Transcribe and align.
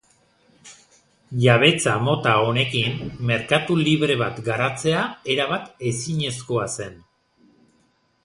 Jabetza 1.43 1.91
mota 2.05 2.31
honekin 2.45 2.95
merkatu 3.31 3.77
libre 3.89 4.15
bat 4.23 4.41
garatzea 4.49 5.03
erabat 5.35 5.69
ezinezkoa 5.91 6.65
zen. 6.79 6.97